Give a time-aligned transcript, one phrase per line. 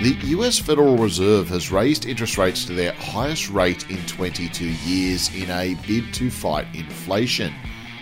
[0.00, 5.28] The US Federal Reserve has raised interest rates to their highest rate in 22 years
[5.36, 7.52] in a bid to fight inflation.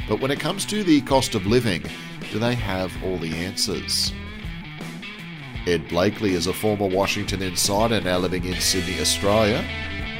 [0.08, 1.82] But when it comes to the cost of living,
[2.30, 4.12] do they have all the answers?
[5.66, 9.64] Ed Blakely is a former Washington insider now living in Sydney, Australia.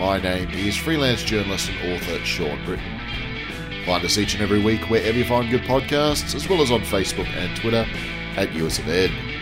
[0.00, 3.00] My name is freelance journalist and author Sean Britton.
[3.86, 6.81] Find us each and every week wherever you find good podcasts, as well as on
[6.81, 7.86] Facebook and Twitter
[8.36, 9.37] at US of Ed.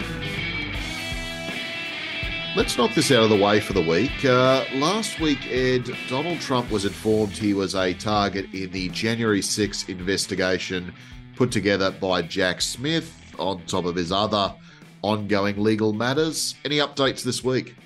[2.57, 4.25] Let's knock this out of the way for the week.
[4.25, 9.43] Uh, last week, Ed, Donald Trump was informed he was a target in the January
[9.43, 10.95] 6 investigation
[11.37, 14.55] put together by Jack Smith on top of his other
[15.03, 16.55] ongoing legal matters.
[16.65, 17.77] Any updates this week?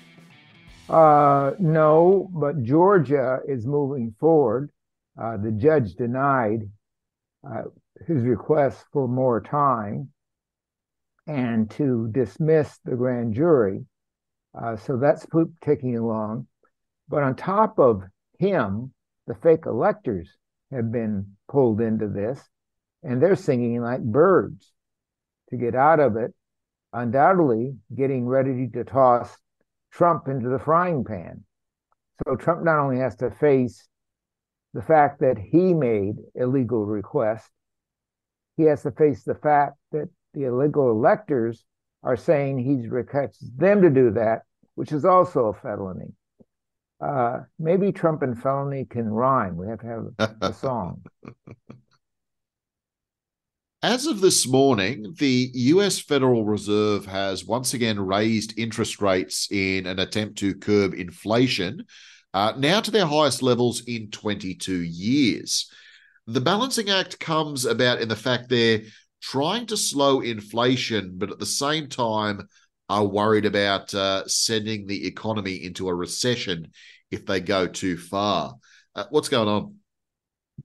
[0.89, 4.71] Uh, no, but Georgia is moving forward.
[5.21, 6.61] Uh, the judge denied
[7.45, 7.63] uh,
[8.07, 10.11] his request for more time
[11.27, 13.85] and to dismiss the grand jury.
[14.59, 16.47] Uh, so that's poop taking along.
[17.07, 18.03] But on top of
[18.39, 18.93] him,
[19.27, 20.29] the fake electors
[20.71, 22.41] have been pulled into this,
[23.03, 24.71] and they're singing like birds
[25.49, 26.33] to get out of it,
[26.93, 29.37] undoubtedly getting ready to toss
[29.91, 31.43] Trump into the frying pan.
[32.25, 33.87] So Trump not only has to face
[34.73, 37.49] the fact that he made illegal requests,
[38.57, 41.65] he has to face the fact that the illegal electors
[42.03, 44.43] are saying he's requested them to do that,
[44.75, 46.13] which is also a felony.
[46.99, 49.57] Uh, maybe Trump and felony can rhyme.
[49.57, 51.01] We have to have a song.
[53.83, 59.87] As of this morning, the US Federal Reserve has once again raised interest rates in
[59.87, 61.85] an attempt to curb inflation,
[62.35, 65.67] uh, now to their highest levels in 22 years.
[66.27, 68.81] The balancing act comes about in the fact they're
[69.21, 72.47] trying to slow inflation, but at the same time
[72.89, 76.71] are worried about uh, sending the economy into a recession
[77.09, 78.55] if they go too far.
[78.95, 79.75] Uh, what's going on?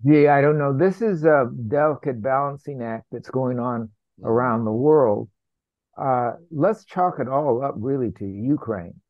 [0.03, 0.77] Yeah, I don't know.
[0.77, 3.91] This is a delicate balancing act that's going on
[4.23, 5.29] around the world.
[5.97, 9.01] Uh, let's chalk it all up really to Ukraine,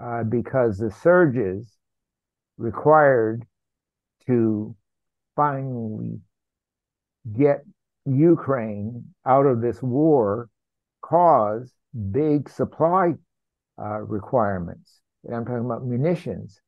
[0.00, 1.72] uh, because the surges
[2.58, 3.44] required
[4.26, 4.76] to
[5.34, 6.20] finally
[7.32, 7.64] get
[8.08, 10.48] Ukraine out of this war
[11.02, 11.72] caused
[12.10, 13.14] big supply
[13.80, 15.00] uh, requirements.
[15.24, 16.60] And I'm talking about munitions.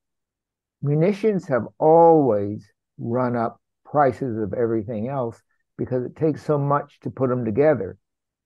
[0.82, 2.66] Munitions have always
[2.98, 5.40] run up prices of everything else
[5.76, 7.96] because it takes so much to put them together.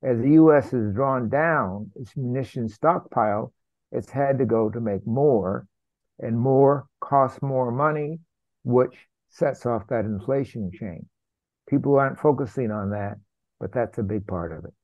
[0.03, 0.71] As the U.S.
[0.71, 3.53] has drawn down its munition stockpile,
[3.91, 5.67] it's had to go to make more,
[6.19, 8.21] and more costs more money,
[8.65, 11.07] which sets off that inflation chain.
[11.69, 13.17] People aren't focusing on that,
[13.61, 14.75] but that's a big part of it.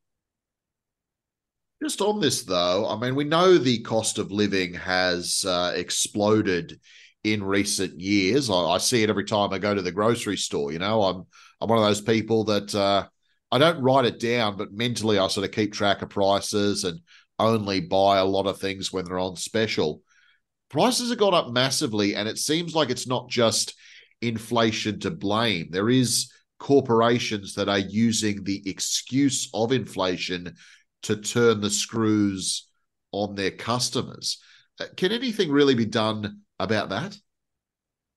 [1.82, 6.78] Just on this, though, I mean, we know the cost of living has uh, exploded
[7.24, 8.50] in recent years.
[8.50, 10.72] I, I, see it every time I go to the grocery store.
[10.72, 11.26] You know, I'm
[11.60, 13.06] I'm one of those people that uh,
[13.50, 17.00] I don't write it down, but mentally I sort of keep track of prices and
[17.38, 20.02] only buy a lot of things when they're on special.
[20.68, 23.74] Prices have gone up massively, and it seems like it's not just
[24.20, 25.68] inflation to blame.
[25.70, 26.30] There is
[26.60, 30.54] corporations that are using the excuse of inflation
[31.02, 32.68] to turn the screws
[33.10, 34.38] on their customers.
[34.78, 37.16] Uh, can anything really be done about that?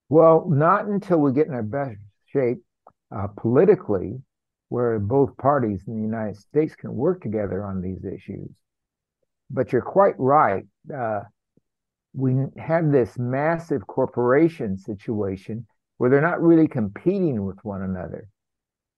[0.09, 2.59] Well, not until we get in our best shape
[3.15, 4.21] uh, politically,
[4.69, 8.49] where both parties in the United States can work together on these issues.
[9.49, 10.65] But you're quite right.
[10.93, 11.21] Uh,
[12.13, 15.65] we have this massive corporation situation
[15.97, 18.27] where they're not really competing with one another.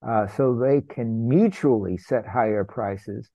[0.07, 3.29] Uh, so they can mutually set higher prices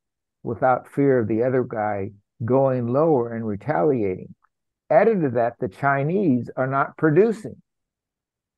[0.44, 2.10] without fear of the other guy
[2.44, 4.32] going lower and retaliating.
[4.88, 7.60] Added to that, the Chinese are not producing.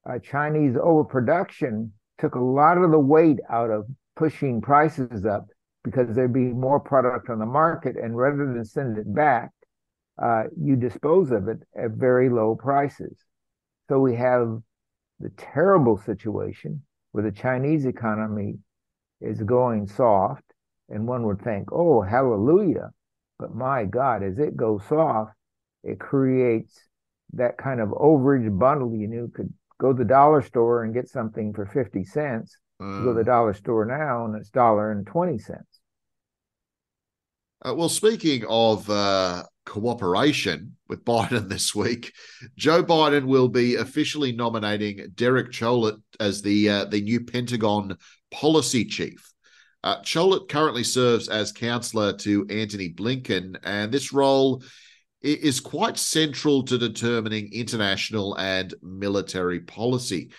[0.08, 3.86] Uh, Chinese overproduction took a lot of the weight out of
[4.16, 5.46] pushing prices up
[5.82, 7.96] because there'd be more product on the market.
[7.96, 9.50] And rather than send it back,
[10.22, 13.16] uh, you dispose of it at very low prices.
[13.88, 14.58] So we have
[15.18, 16.82] the terrible situation
[17.12, 18.58] where the Chinese economy
[19.20, 20.44] is going soft
[20.88, 22.90] and one would think, oh, hallelujah.
[23.38, 25.32] But my God, as it goes soft,
[25.82, 26.88] it creates
[27.32, 28.94] that kind of overage bundle.
[28.94, 32.56] You know, could go to the dollar store and get something for 50 cents.
[32.80, 33.04] Mm.
[33.04, 33.26] go to the mm.
[33.26, 35.80] dollar store now and it's dollar and 20 cents.
[37.64, 42.12] Uh, well, speaking of uh, cooperation with Biden this week,
[42.56, 47.96] Joe Biden will be officially nominating Derek Chollet as the uh, the new Pentagon
[48.30, 49.32] policy chief.
[49.84, 54.62] Uh, Chollet currently serves as counselor to Antony Blinken, and this role
[55.22, 60.30] is quite central to determining international and military policy.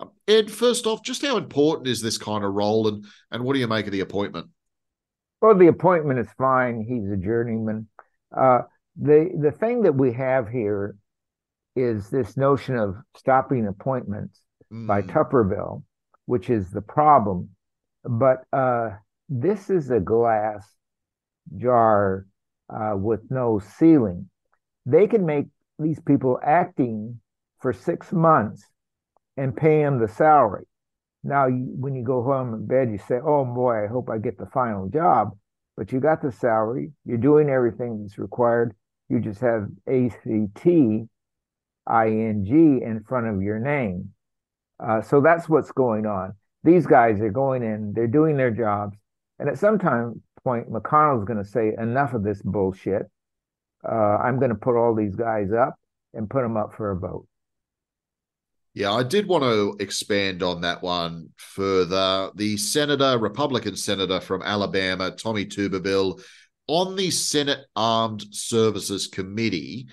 [0.00, 3.54] Um, Ed, first off, just how important is this kind of role, and and what
[3.54, 4.48] do you make of the appointment?
[5.40, 6.84] Well, the appointment is fine.
[6.88, 7.88] He's a journeyman.
[8.36, 8.62] Uh,
[8.96, 10.96] the the thing that we have here
[11.76, 14.40] is this notion of stopping appointments
[14.72, 14.86] mm.
[14.86, 15.82] by Tuberville,
[16.26, 17.50] which is the problem.
[18.04, 18.90] But uh,
[19.28, 20.66] this is a glass
[21.56, 22.26] jar
[22.68, 24.28] uh, with no ceiling.
[24.86, 25.46] They can make
[25.78, 27.20] these people acting
[27.60, 28.64] for six months
[29.36, 30.66] and pay them the salary.
[31.24, 34.18] Now, you, when you go home in bed, you say, "Oh boy, I hope I
[34.18, 35.36] get the final job."
[35.76, 36.92] But you got the salary.
[37.04, 38.74] You're doing everything that's required.
[39.08, 41.08] You just have ACT ing
[41.88, 44.14] in front of your name.
[44.80, 46.34] Uh, so that's what's going on.
[46.62, 48.96] These guys are going in, they're doing their jobs,
[49.38, 53.10] and at some time point, McConnell's going to say, "Enough of this bullshit.
[53.86, 55.74] Uh, I'm going to put all these guys up
[56.12, 57.26] and put them up for a vote."
[58.74, 62.30] Yeah, I did want to expand on that one further.
[62.34, 66.20] The senator, Republican senator from Alabama, Tommy Tuberville,
[66.66, 69.86] on the Senate Armed Services Committee.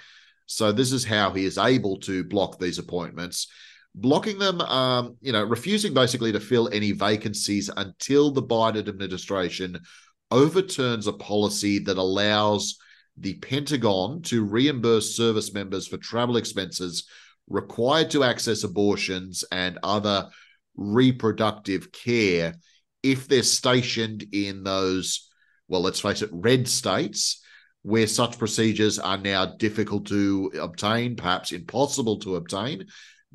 [0.48, 3.48] So this is how he is able to block these appointments,
[3.94, 9.80] blocking them, um, you know, refusing basically to fill any vacancies until the Biden administration
[10.32, 12.78] overturns a policy that allows
[13.16, 17.06] the Pentagon to reimburse service members for travel expenses
[17.48, 20.30] required to access abortions and other
[20.76, 22.56] reproductive care
[23.04, 25.30] if they're stationed in those,
[25.68, 27.44] well, let's face it, red states
[27.84, 32.86] where such procedures are now difficult to obtain, perhaps impossible to obtain,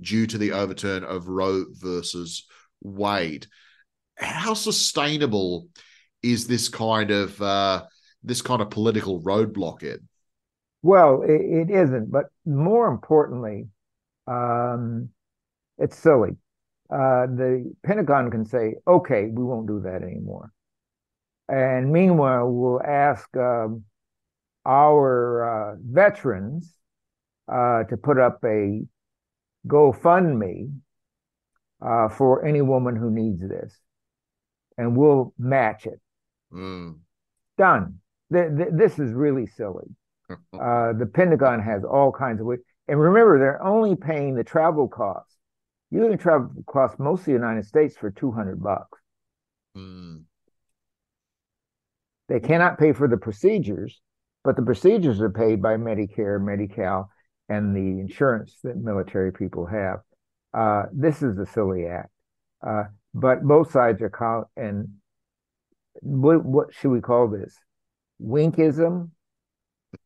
[0.00, 2.46] due to the overturn of Roe versus
[2.80, 3.46] Wade.
[4.16, 5.68] How sustainable
[6.22, 7.84] is this kind of uh,
[8.22, 10.00] this kind of political roadblock, Ed?
[10.82, 13.66] Well, it, it isn't, but more importantly,
[14.26, 15.10] um,
[15.78, 16.36] it's silly.
[16.90, 20.52] Uh, the Pentagon can say, "Okay, we won't do that anymore,"
[21.48, 23.84] and meanwhile, we'll ask um,
[24.64, 26.72] our uh, veterans
[27.52, 28.82] uh, to put up a
[29.66, 30.72] GoFundMe
[31.84, 33.78] uh, for any woman who needs this,
[34.78, 36.00] and we'll match it.
[36.52, 36.98] Mm.
[37.58, 37.98] Done.
[38.32, 39.88] Th- th- this is really silly.
[40.52, 42.58] Uh, the Pentagon has all kinds of ways.
[42.88, 45.34] And remember, they're only paying the travel costs.
[45.90, 48.98] You can travel across most of the United States for 200 bucks.
[49.76, 50.22] Mm.
[52.28, 54.00] They cannot pay for the procedures,
[54.42, 57.10] but the procedures are paid by Medicare, Medi-Cal,
[57.48, 60.00] and the insurance that military people have.
[60.52, 62.10] Uh, this is a silly act,
[62.66, 62.84] uh,
[63.14, 64.48] but both sides are caught.
[64.56, 64.94] And
[66.00, 67.56] what, what should we call this?
[68.20, 69.10] Winkism.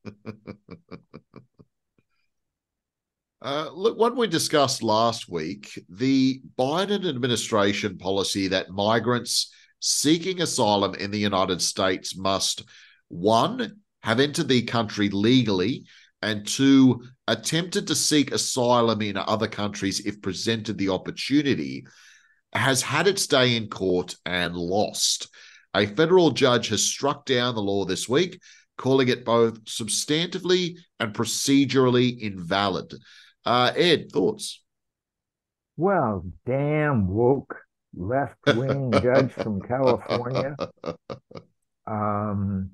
[3.43, 9.51] Uh, look, what we discussed last week, the Biden administration policy that migrants
[9.81, 12.65] seeking asylum in the United States must
[13.09, 15.85] one have entered the country legally,
[16.21, 21.87] and two, attempted to seek asylum in other countries if presented the opportunity,
[22.53, 25.29] has had its day in court and lost.
[25.73, 28.39] A federal judge has struck down the law this week,
[28.77, 32.93] calling it both substantively and procedurally invalid.
[33.45, 34.63] Uh, Ed, thoughts?
[35.77, 37.57] Well, damn woke
[37.95, 40.57] left wing judge from California.
[41.87, 42.71] Um,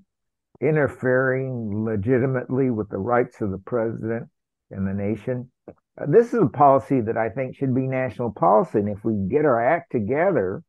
[0.60, 4.28] interfering legitimately with the rights of the president
[4.70, 5.50] and the nation.
[5.68, 8.78] Uh, this is a policy that I think should be national policy.
[8.78, 10.62] And if we get our act together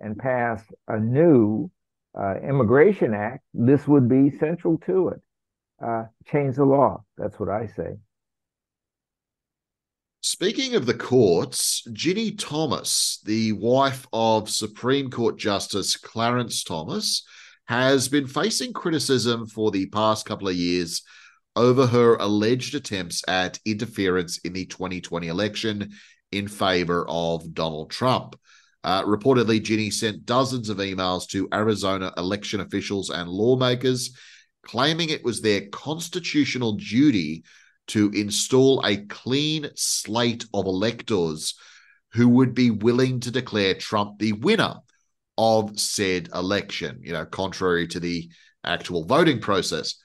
[0.00, 1.70] and pass a new
[2.18, 5.20] uh, immigration act, this would be central to it.
[5.82, 7.04] Uh, change the law.
[7.16, 7.96] That's what I say.
[10.22, 17.24] Speaking of the courts, Ginny Thomas, the wife of Supreme Court Justice Clarence Thomas,
[17.68, 21.02] has been facing criticism for the past couple of years
[21.56, 25.90] over her alleged attempts at interference in the 2020 election
[26.32, 28.38] in favor of Donald Trump.
[28.84, 34.14] Uh, reportedly, Ginny sent dozens of emails to Arizona election officials and lawmakers,
[34.64, 37.42] claiming it was their constitutional duty
[37.90, 41.54] to install a clean slate of electors
[42.12, 44.76] who would be willing to declare Trump the winner
[45.38, 48.30] of said election, you know, contrary to the
[48.64, 49.96] actual voting process.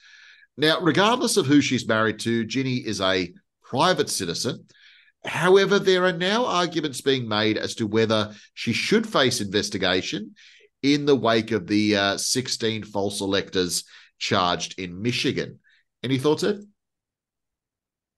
[0.56, 4.66] Now, regardless of who she's married to, Ginny is a private citizen.
[5.24, 10.34] However, there are now arguments being made as to whether she should face investigation
[10.82, 13.84] in the wake of the uh, 16 false electors
[14.18, 15.58] charged in Michigan.
[16.02, 16.60] Any thoughts, Ed?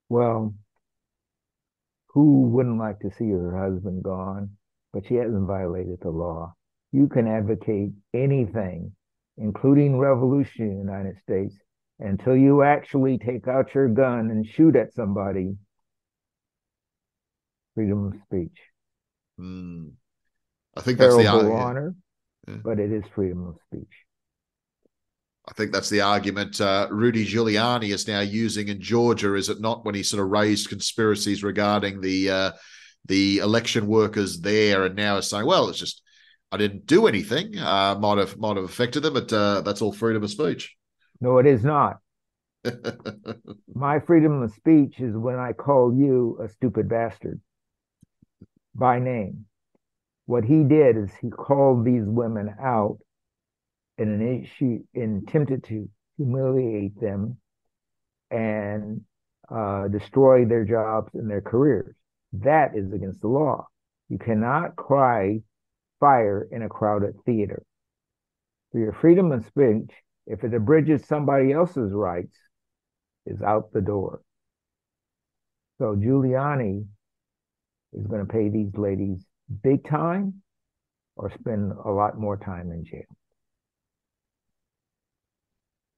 [0.09, 0.55] Well,
[2.07, 4.51] who wouldn't like to see her husband gone?
[4.91, 6.55] But she hasn't violated the law.
[6.91, 8.93] You can advocate anything,
[9.37, 11.55] including revolution in the United States,
[11.99, 15.55] until you actually take out your gun and shoot at somebody.
[17.75, 18.57] Freedom of speech.
[19.39, 19.91] Mm.
[20.75, 21.95] I think that's Terrible the honor,
[22.47, 22.55] yeah.
[22.63, 23.93] but it is freedom of speech.
[25.49, 29.59] I think that's the argument uh, Rudy Giuliani is now using in Georgia, is it
[29.59, 29.83] not?
[29.83, 32.51] When he sort of raised conspiracies regarding the uh,
[33.07, 36.03] the election workers there, and now is saying, "Well, it's just
[36.51, 37.57] I didn't do anything.
[37.57, 40.75] Uh, might have might have affected them, but uh, that's all freedom of speech."
[41.19, 41.97] No, it is not.
[43.73, 47.41] My freedom of speech is when I call you a stupid bastard
[48.75, 49.45] by name.
[50.27, 53.08] What he did is he called these women out in an issue
[53.99, 57.37] and attempted to humiliate them
[58.31, 59.01] and
[59.53, 61.95] uh, destroy their jobs and their careers.
[62.33, 63.67] That is against the law.
[64.09, 65.41] You cannot cry
[65.99, 67.63] fire in a crowded theater.
[68.71, 69.91] For your freedom of speech,
[70.27, 72.37] if it abridges somebody else's rights,
[73.25, 74.21] is out the door.
[75.79, 76.85] So Giuliani
[77.93, 79.25] is going to pay these ladies
[79.63, 80.41] big time
[81.15, 83.18] or spend a lot more time in jail.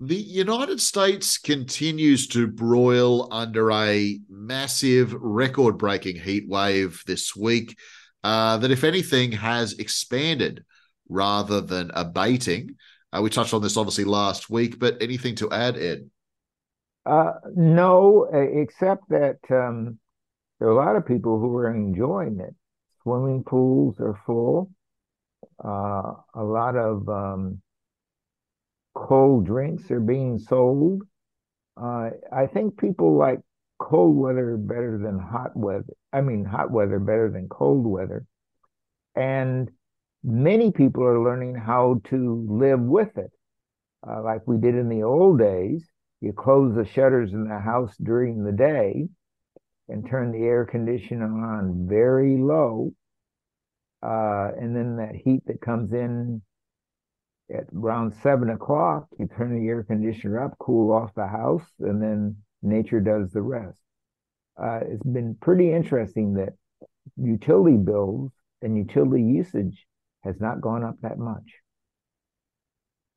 [0.04, 7.78] The United States continues to broil under a massive record breaking heat wave this week
[8.24, 10.66] uh, that, if anything, has expanded
[11.08, 12.78] rather than abating.
[13.14, 16.10] Uh, we touched on this obviously last week, but anything to add, Ed?
[17.06, 20.00] Uh, no, except that um,
[20.60, 22.56] there are a lot of people who are enjoying it.
[23.04, 24.72] Swimming pools are full.
[25.64, 27.62] Uh, a lot of um,
[28.94, 31.04] cold drinks are being sold.
[31.82, 33.40] Uh, I think people like
[33.80, 35.94] cold weather better than hot weather.
[36.14, 38.26] I mean, hot weather better than cold weather.
[39.16, 39.70] And
[40.24, 43.32] many people are learning how to live with it.
[44.08, 45.88] Uh, like we did in the old days,
[46.22, 49.08] you close the shutters in the house during the day
[49.90, 52.92] and turn the air conditioner on very low.
[54.04, 56.42] Uh, and then that heat that comes in
[57.54, 62.02] at around seven o'clock, you turn the air conditioner up, cool off the house, and
[62.02, 63.78] then nature does the rest.
[64.62, 66.54] Uh, it's been pretty interesting that
[67.18, 68.32] utility bills
[68.62, 69.86] and utility usage
[70.24, 71.44] has not gone up that much.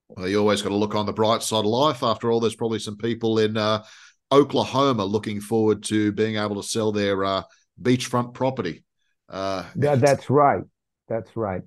[0.08, 2.02] Well, you always got to look on the bright side of life.
[2.02, 3.84] After all, there's probably some people in uh,
[4.30, 7.42] Oklahoma looking forward to being able to sell their uh,
[7.80, 8.84] beachfront property.
[9.28, 10.62] Uh, yeah, that's right.
[11.08, 11.62] That's right.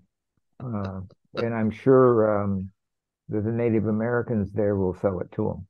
[1.37, 2.69] Uh, and I'm sure um,
[3.29, 5.67] that the Native Americans there will sell it to them.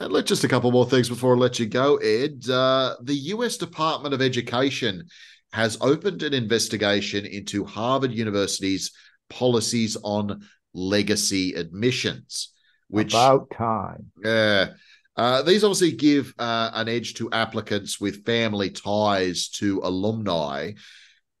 [0.00, 2.48] And let just a couple more things before I let you go, Ed.
[2.48, 3.56] Uh, the U.S.
[3.56, 5.08] Department of Education
[5.52, 8.92] has opened an investigation into Harvard University's
[9.30, 10.42] policies on
[10.74, 12.52] legacy admissions.
[12.88, 14.10] Which about time.
[14.22, 14.72] Yeah.
[15.16, 20.72] Uh, these obviously give uh, an edge to applicants with family ties to alumni.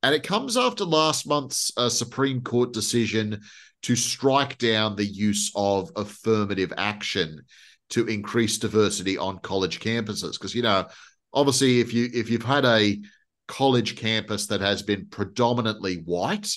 [0.02, 3.40] And it comes after last month's uh, Supreme Court decision
[3.82, 7.42] to strike down the use of affirmative action
[7.90, 10.32] to increase diversity on college campuses.
[10.32, 10.86] Because, you know,
[11.32, 13.00] obviously if you if you've had a
[13.46, 16.54] college campus that has been predominantly white,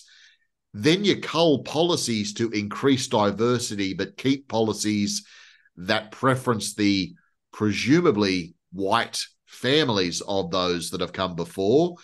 [0.74, 5.26] then you cull policies to increase diversity, but keep policies
[5.78, 7.14] that preference the
[7.54, 11.96] presumably white families of those that have come before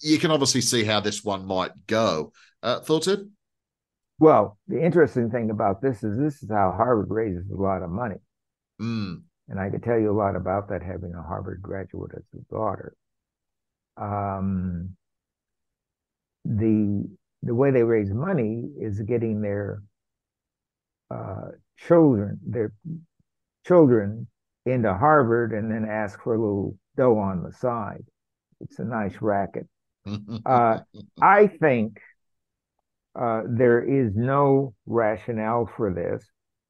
[0.00, 2.32] you can obviously see how this one might go.
[2.62, 3.28] Uh, thoughts, Ed?
[4.18, 7.90] Well, the interesting thing about this is this is how Harvard raises a lot of
[7.90, 8.16] money.
[8.80, 9.22] Mm.
[9.48, 12.54] And I could tell you a lot about that having a Harvard graduate as a
[12.54, 12.94] daughter.
[13.96, 14.96] Um,
[16.44, 17.08] the
[17.42, 19.82] the way they raise money is getting their
[21.10, 22.72] uh, children their
[23.66, 24.26] children
[24.66, 28.04] into Harvard and then ask for a little dough on the side.
[28.60, 29.66] It's a nice racket
[30.46, 30.78] uh,
[31.20, 32.00] I think
[33.18, 36.24] uh, there is no rationale for this,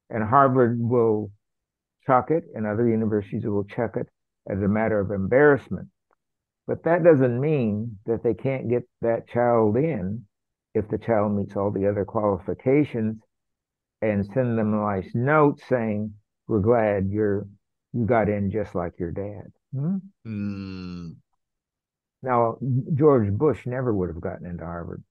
[0.09, 1.31] and Harvard will
[2.07, 4.09] chuck it, and other universities will check it
[4.49, 5.89] as a matter of embarrassment.
[6.67, 10.25] But that doesn't mean that they can't get that child in
[10.75, 13.21] if the child meets all the other qualifications
[14.03, 16.15] and send them a nice note saying,
[16.47, 17.47] We're glad you're
[17.93, 19.53] you got in just like your dad.
[19.75, 19.97] Hmm?
[20.27, 21.17] Mm.
[22.23, 22.59] Now,
[22.95, 25.03] George Bush never would have gotten into Harvard.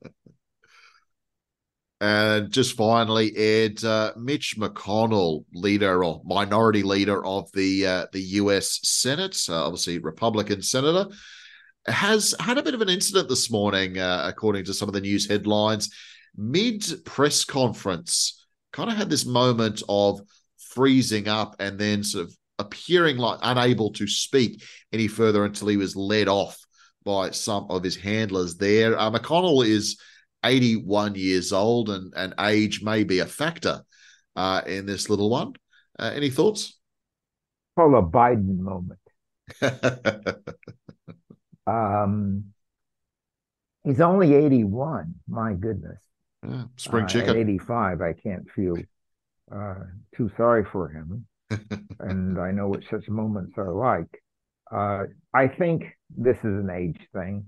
[2.00, 8.20] and just finally, Ed, uh, Mitch McConnell, leader or minority leader of the uh, the
[8.20, 8.80] U.S.
[8.82, 11.06] Senate, uh, obviously Republican senator,
[11.87, 15.00] has had a bit of an incident this morning, uh, according to some of the
[15.00, 15.90] news headlines.
[16.37, 20.20] Mid press conference, kind of had this moment of
[20.58, 24.62] freezing up and then sort of appearing like unable to speak
[24.93, 26.59] any further until he was led off
[27.05, 28.99] by some of his handlers there.
[28.99, 30.00] Uh, McConnell is
[30.45, 33.83] 81 years old, and, and age may be a factor
[34.37, 35.55] uh, in this little one.
[35.99, 36.79] Uh, any thoughts?
[37.77, 39.00] Call a Biden moment.
[41.67, 42.45] um,
[43.85, 45.15] he's only 81.
[45.29, 45.99] My goodness.
[46.47, 47.31] Yeah, spring uh, chicken.
[47.31, 48.77] At 85, I can't feel
[49.50, 49.75] uh,
[50.15, 51.27] too sorry for him.
[52.00, 54.23] And I know what such moments are like.
[54.71, 55.85] Uh, I think
[56.17, 57.47] this is an age thing.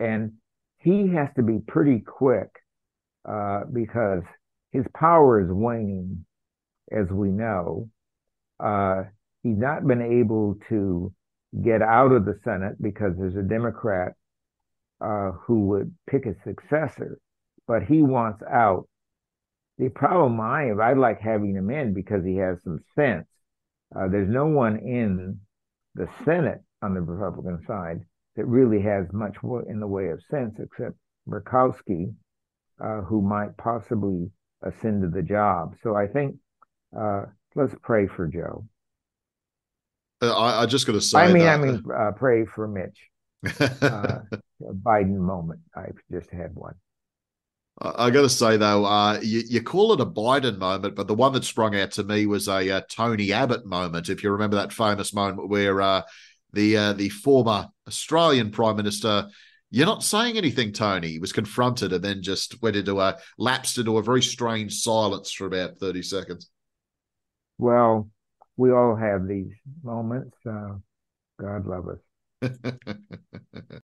[0.00, 0.32] And
[0.78, 2.50] he has to be pretty quick
[3.28, 4.22] uh, because
[4.72, 6.24] his power is waning,
[6.90, 7.88] as we know.
[8.60, 9.04] Uh,
[9.42, 11.12] he's not been able to
[11.62, 14.12] get out of the Senate because there's a Democrat
[15.00, 17.18] uh, who would pick a successor,
[17.66, 18.88] but he wants out.
[19.78, 23.26] The problem I have, I like having him in because he has some sense.
[23.96, 25.38] Uh, there's no one in
[25.94, 28.00] the Senate on the Republican side
[28.36, 29.36] that really has much
[29.68, 30.96] in the way of sense except
[31.28, 32.12] Murkowski,
[32.82, 34.30] uh, who might possibly
[34.62, 35.76] ascend to the job.
[35.82, 36.36] So I think
[36.98, 37.24] uh,
[37.54, 38.66] let's pray for Joe.
[40.20, 41.18] Uh, I, I just got to say.
[41.18, 41.60] I mean, that.
[41.60, 42.98] I mean, uh, pray for Mitch.
[43.82, 44.20] Uh,
[44.62, 45.60] Biden moment.
[45.76, 46.74] I've just had one.
[47.80, 51.14] I got to say though, uh, you, you, call it a Biden moment, but the
[51.14, 54.08] one that sprung out to me was a, a Tony Abbott moment.
[54.08, 56.02] If you remember that famous moment where uh,
[56.52, 59.28] the uh, the former Australian Prime Minister,
[59.72, 61.08] you're not saying anything, Tony.
[61.08, 65.32] He was confronted and then just went into a lapsed into a very strange silence
[65.32, 66.48] for about thirty seconds.
[67.58, 68.08] Well,
[68.56, 70.36] we all have these moments.
[70.48, 70.74] Uh,
[71.40, 72.52] God love us.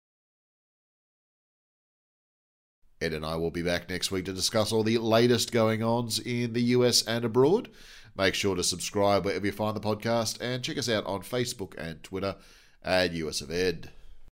[3.02, 6.18] Ed and I will be back next week to discuss all the latest going ons
[6.18, 7.70] in the US and abroad.
[8.14, 11.72] Make sure to subscribe wherever you find the podcast and check us out on Facebook
[11.78, 12.36] and Twitter
[12.84, 13.90] at US of Ed.